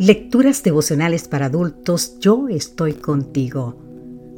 [0.00, 3.76] Lecturas devocionales para adultos, yo estoy contigo.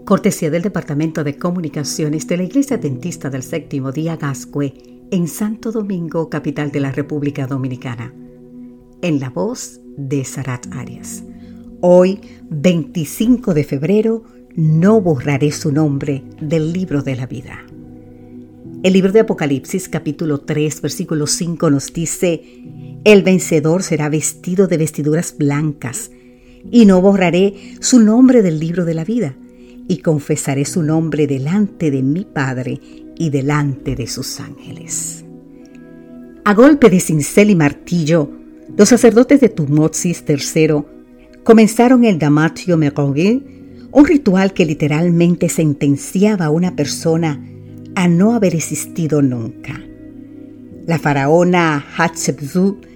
[0.05, 4.75] Cortesía del Departamento de Comunicaciones de la Iglesia Dentista del Séptimo Día Gascue
[5.13, 8.13] en Santo Domingo, capital de la República Dominicana.
[9.03, 11.23] En la voz de Sarat Arias.
[11.81, 12.21] Hoy,
[12.51, 14.25] 25 de febrero,
[14.57, 17.65] no borraré su nombre del libro de la vida.
[18.83, 22.43] El libro de Apocalipsis capítulo 3 versículo 5 nos dice,
[23.05, 26.11] El vencedor será vestido de vestiduras blancas,
[26.69, 29.37] y no borraré su nombre del libro de la vida,
[29.87, 32.81] y confesaré su nombre delante de mi Padre
[33.17, 35.25] y delante de sus ángeles.
[36.45, 38.33] A golpe de cincel y martillo,
[38.77, 40.83] los sacerdotes de Tutmosis III
[41.45, 43.43] comenzaron el Damatio Meroge,
[43.93, 47.41] un ritual que literalmente sentenciaba a una persona
[47.95, 49.81] a no haber existido nunca.
[50.87, 52.87] La faraona Hatshepsut,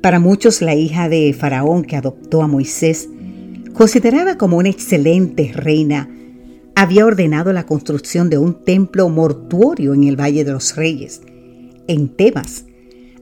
[0.00, 3.08] para muchos la hija de faraón que adoptó a Moisés,
[3.72, 6.08] considerada como una excelente reina,
[6.74, 11.22] había ordenado la construcción de un templo mortuorio en el Valle de los Reyes,
[11.86, 12.64] en Tebas,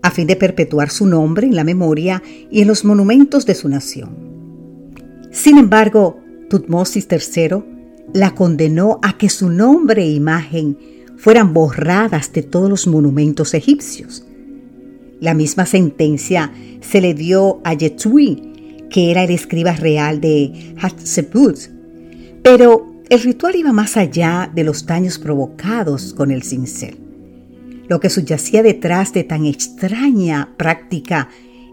[0.02, 3.68] a fin de perpetuar su nombre en la memoria y en los monumentos de su
[3.68, 4.10] nación.
[5.30, 7.62] Sin embargo, Tutmosis III
[8.12, 10.76] la condenó a que su nombre e imagen
[11.20, 14.24] fueran borradas de todos los monumentos egipcios.
[15.20, 21.58] La misma sentencia se le dio a Yetui, que era el escriba real de Hatshepsut,
[22.42, 26.96] pero el ritual iba más allá de los daños provocados con el cincel.
[27.86, 31.28] Lo que subyacía detrás de tan extraña práctica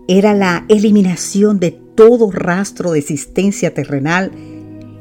[0.09, 4.31] era la eliminación de todo rastro de existencia terrenal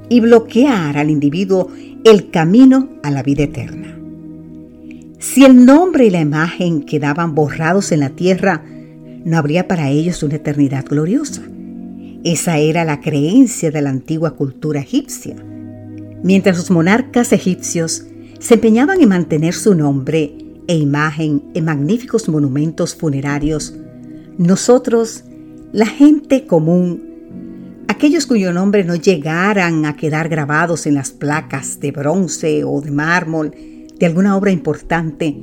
[0.09, 1.69] y bloquear al individuo
[2.05, 3.96] el camino a la vida eterna.
[5.19, 8.63] Si el nombre y la imagen quedaban borrados en la tierra,
[9.25, 11.43] no habría para ellos una eternidad gloriosa.
[12.23, 15.37] Esa era la creencia de la antigua cultura egipcia.
[16.23, 18.05] Mientras los monarcas egipcios
[18.39, 20.35] se empeñaban en mantener su nombre
[20.69, 23.75] e imagen en magníficos monumentos funerarios,
[24.37, 25.25] nosotros,
[25.73, 31.91] la gente común, aquellos cuyo nombre no llegaran a quedar grabados en las placas de
[31.91, 33.55] bronce o de mármol,
[33.99, 35.37] de alguna obra importante,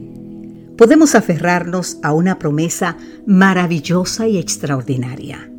[0.78, 5.50] podemos aferrarnos a una promesa maravillosa y extraordinaria.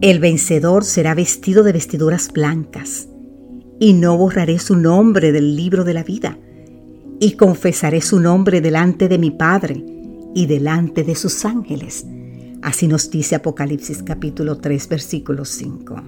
[0.00, 3.08] El vencedor será vestido de vestiduras blancas,
[3.80, 6.38] y no borraré su nombre del libro de la vida,
[7.20, 9.84] y confesaré su nombre delante de mi Padre
[10.34, 12.06] y delante de sus ángeles.
[12.62, 16.02] Así nos dice Apocalipsis capítulo 3 versículo 5.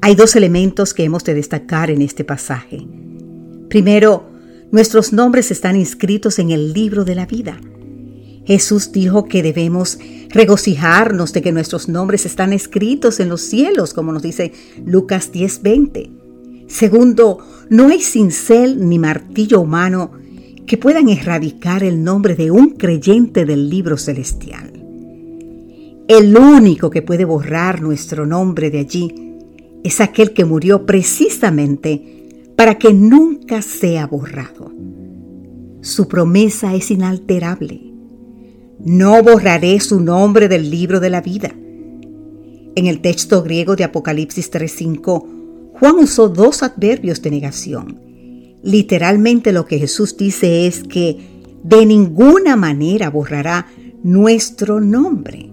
[0.00, 2.86] Hay dos elementos que hemos de destacar en este pasaje.
[3.74, 4.22] Primero,
[4.70, 7.60] nuestros nombres están inscritos en el libro de la vida.
[8.46, 9.98] Jesús dijo que debemos
[10.28, 14.52] regocijarnos de que nuestros nombres están escritos en los cielos, como nos dice
[14.86, 16.08] Lucas 10:20.
[16.68, 20.12] Segundo, no hay cincel ni martillo humano
[20.68, 24.70] que puedan erradicar el nombre de un creyente del libro celestial.
[26.06, 29.12] El único que puede borrar nuestro nombre de allí
[29.82, 32.23] es aquel que murió precisamente
[32.56, 34.72] para que nunca sea borrado.
[35.80, 37.80] Su promesa es inalterable.
[38.80, 41.54] No borraré su nombre del libro de la vida.
[42.76, 48.00] En el texto griego de Apocalipsis 3.5, Juan usó dos adverbios de negación.
[48.62, 51.18] Literalmente lo que Jesús dice es que
[51.62, 53.66] de ninguna manera borrará
[54.02, 55.50] nuestro nombre.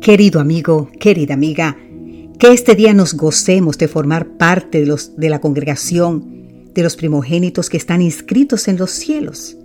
[0.00, 1.76] Querido amigo, querida amiga,
[2.38, 6.96] que este día nos gocemos de formar parte de, los, de la congregación de los
[6.96, 9.56] primogénitos que están inscritos en los cielos.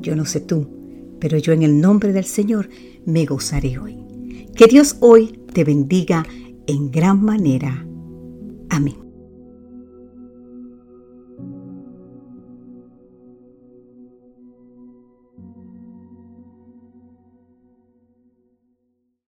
[0.00, 0.66] Yo no sé tú,
[1.20, 2.68] pero yo en el nombre del Señor
[3.04, 3.98] me gozaré hoy.
[4.56, 6.24] Que Dios hoy te bendiga
[6.66, 7.86] en gran manera.
[8.70, 9.03] Amén.